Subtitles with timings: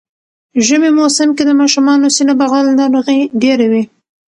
[0.65, 3.83] ژمی موسم کی د ماشومانو سینه بغل ناروغی ډیره وی